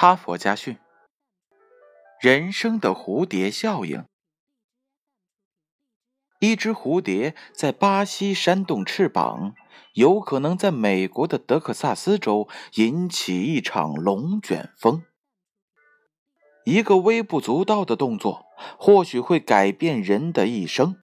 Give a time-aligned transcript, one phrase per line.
[0.00, 0.78] 哈佛家训：
[2.22, 4.06] 人生的蝴蝶效应。
[6.38, 9.54] 一只蝴蝶在巴西扇动翅膀，
[9.92, 15.04] 有可能在美国的德克萨斯州引起一场龙卷风。
[16.64, 18.46] 一个微不足道的动作，
[18.78, 20.96] 或许会改变人的一生。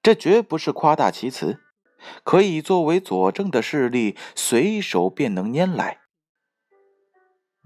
[0.00, 1.58] 这绝不是夸大其词，
[2.22, 6.02] 可以作为佐证的事例，随手便能拈来。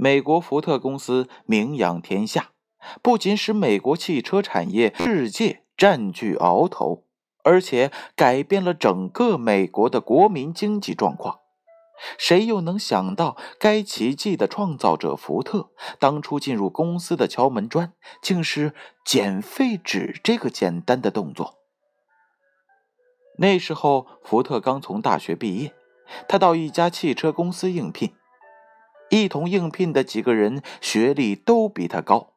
[0.00, 2.52] 美国福特公司名扬天下，
[3.02, 7.04] 不仅使美国汽车产业世界占据鳌头，
[7.42, 11.40] 而且改变了整个美国的国民经济状况。
[12.16, 18.72] 谁又能想到，该奇迹的创造者福特当初进入公司的敲门砖，竟是
[19.04, 21.56] 捡废纸这个简单的动作？
[23.38, 25.74] 那时候，福特刚从大学毕业，
[26.28, 28.12] 他到一家汽车公司应聘。
[29.10, 32.32] 一同应聘的几个人学历都比他高，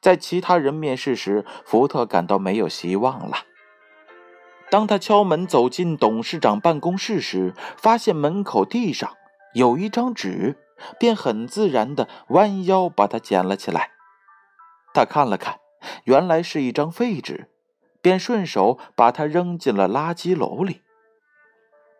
[0.00, 3.38] 在其他人面试时，福特感到没有希望了。
[4.70, 9.16] 当他敲门走进董事长办公室时，发现门口地上
[9.54, 10.56] 有一张纸，
[10.98, 13.90] 便很自然地弯腰把它捡了起来。
[14.94, 15.58] 他看了看，
[16.04, 17.50] 原来是一张废纸，
[18.00, 20.82] 便顺手把它扔进了垃圾篓里。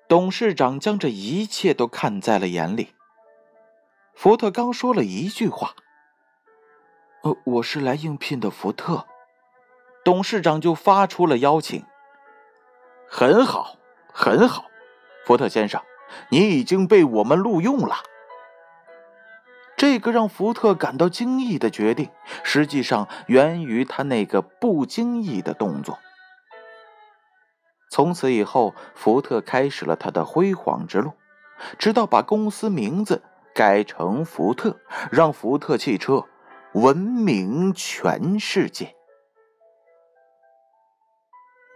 [0.09, 2.95] 董事长将这一切都看在了眼里。
[4.21, 5.75] 福特刚说了一句话
[7.25, 9.07] ：“呃，我是来应聘的。”福特
[10.05, 11.83] 董事长就发出了邀请。
[13.09, 13.79] 很好，
[14.13, 14.67] 很好，
[15.25, 15.81] 福特先生，
[16.29, 17.97] 你已经被我们录用了。
[19.79, 22.11] 这个让福特感到惊异的决定，
[22.45, 25.99] 实际上源于他那个不经意的动作。
[27.91, 31.15] 从此以后，福特开始了他的辉煌之路，
[31.79, 33.23] 直到把公司名字。
[33.61, 34.81] 改成福特，
[35.13, 36.25] 让福特汽车
[36.73, 38.95] 闻名全世界。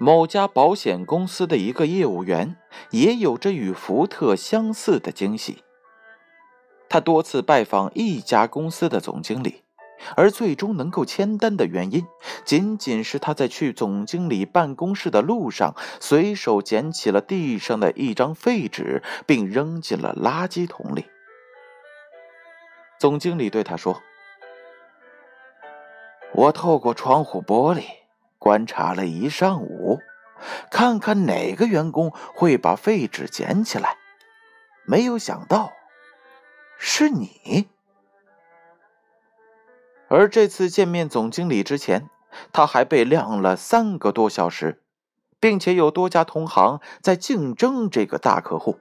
[0.00, 2.56] 某家保险公司的一个业务员
[2.89, 5.62] 也有着与福特相似的惊喜。
[6.89, 9.62] 他多次拜访一家公司的总经理，
[10.16, 12.06] 而最终能够签单的原因，
[12.47, 21.05] 仅仅是他在去总经理办公室的路上，随手捡起了地上的一张废纸，并扔进了垃圾桶里。
[23.04, 24.03] 总经理对他说
[26.32, 27.84] ：“我透过窗户玻璃
[28.38, 29.98] 观察了一上午，
[30.70, 33.98] 看看哪个员工会把废纸捡起来。
[34.87, 35.70] 没有想到，
[36.78, 37.69] 是你。
[40.09, 42.09] 而这次见面总经理之前，
[42.54, 44.82] 他还被晾了三个多小时，
[45.38, 48.81] 并且有多家同行在竞争这个大客户。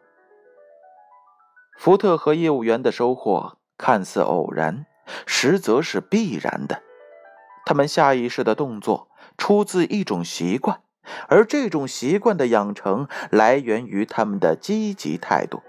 [1.78, 4.85] 福特和业务员的收获。”看似偶然，
[5.25, 6.81] 实则是必然的。
[7.66, 10.81] 他们下意识的动作出自一种习惯，
[11.28, 15.61] 而这种习惯的养成来源于他们的积极态度。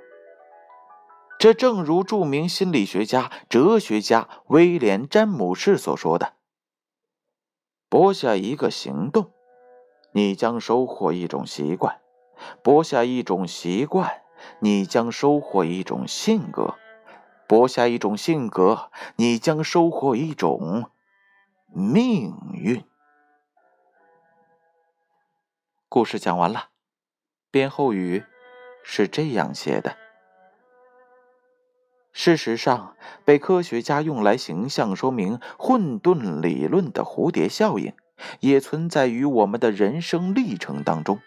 [1.38, 6.34] 这正如著名心理学家、哲学家威廉·詹姆士所说的
[7.90, 9.30] ：“播下一个行动，
[10.12, 11.96] 你将收获一种习惯；
[12.62, 14.22] 播下一种习惯，
[14.60, 16.76] 你将收获一种性格。”
[17.46, 20.90] 播下一种性格，你将收获一种
[21.72, 22.84] 命运。
[25.88, 26.70] 故事讲完了，
[27.50, 28.24] 编后语
[28.82, 29.96] 是这样写的：
[32.12, 37.92] 事实上，被科学家用来形象说明混沌理论的蝴蝶效应，
[38.40, 41.20] 也存在于我们的人生历程当中。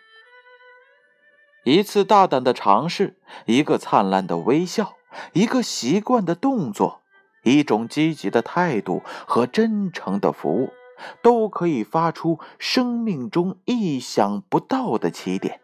[1.63, 4.96] 一次大胆的尝试，一个灿烂的微笑。
[5.33, 7.01] 一个习惯的动作，
[7.43, 10.73] 一种积极的态度和真诚的服务，
[11.21, 15.61] 都可以发出生命中意想不到的起点。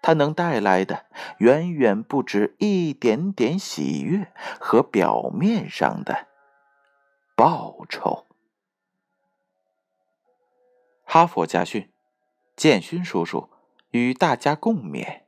[0.00, 1.06] 它能带来的
[1.38, 6.28] 远远不止一点点喜悦和表面上的
[7.34, 8.26] 报酬。
[11.04, 11.90] 哈佛家训，
[12.54, 13.50] 建勋叔叔
[13.90, 15.27] 与大家共勉。